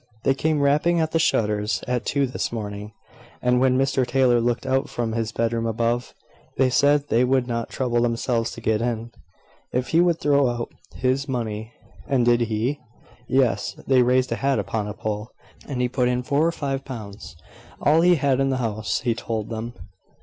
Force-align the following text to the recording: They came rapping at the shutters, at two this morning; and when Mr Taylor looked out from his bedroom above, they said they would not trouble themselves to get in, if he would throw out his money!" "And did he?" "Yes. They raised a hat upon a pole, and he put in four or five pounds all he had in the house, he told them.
They 0.23 0.33
came 0.33 0.61
rapping 0.61 0.99
at 0.99 1.11
the 1.11 1.19
shutters, 1.19 1.83
at 1.87 2.07
two 2.07 2.25
this 2.25 2.51
morning; 2.51 2.91
and 3.39 3.61
when 3.61 3.77
Mr 3.77 4.03
Taylor 4.03 4.41
looked 4.41 4.65
out 4.65 4.89
from 4.89 5.11
his 5.11 5.31
bedroom 5.31 5.67
above, 5.67 6.15
they 6.57 6.71
said 6.71 7.09
they 7.09 7.23
would 7.23 7.45
not 7.45 7.69
trouble 7.69 8.01
themselves 8.01 8.49
to 8.53 8.61
get 8.61 8.81
in, 8.81 9.11
if 9.71 9.89
he 9.89 10.01
would 10.01 10.19
throw 10.19 10.49
out 10.49 10.71
his 10.95 11.27
money!" 11.29 11.73
"And 12.07 12.25
did 12.25 12.41
he?" 12.49 12.79
"Yes. 13.27 13.75
They 13.85 14.01
raised 14.01 14.31
a 14.31 14.37
hat 14.37 14.57
upon 14.57 14.87
a 14.87 14.95
pole, 14.95 15.29
and 15.67 15.79
he 15.81 15.87
put 15.87 16.07
in 16.07 16.23
four 16.23 16.47
or 16.47 16.51
five 16.51 16.83
pounds 16.83 17.35
all 17.79 18.01
he 18.01 18.15
had 18.15 18.39
in 18.39 18.49
the 18.49 18.57
house, 18.57 19.01
he 19.01 19.13
told 19.13 19.49
them. 19.51 19.75